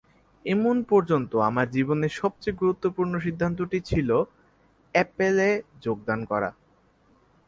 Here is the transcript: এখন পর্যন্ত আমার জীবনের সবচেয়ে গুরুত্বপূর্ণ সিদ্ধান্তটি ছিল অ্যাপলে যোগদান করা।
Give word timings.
এখন 0.45 0.77
পর্যন্ত 0.89 1.31
আমার 1.49 1.67
জীবনের 1.69 2.13
সবচেয়ে 2.21 2.59
গুরুত্বপূর্ণ 2.61 3.13
সিদ্ধান্তটি 3.19 3.79
ছিল 3.81 4.09
অ্যাপলে 4.95 5.49
যোগদান 5.83 6.19
করা। 6.25 6.49